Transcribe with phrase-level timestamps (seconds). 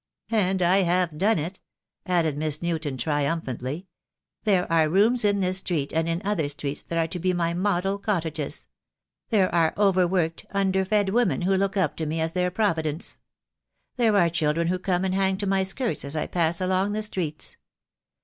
[0.31, 1.59] And I have done it,"
[2.07, 3.85] added Miss Newton triumphantly.
[4.45, 7.53] "There are rooms in this street and in other streets that are to me my
[7.53, 8.65] model cottages.
[9.29, 13.19] There are overworked, underfed women who look up to me as their Providence.
[13.53, 16.93] # There are children who come and hang to my skirts as I pass along
[16.93, 17.57] the streets.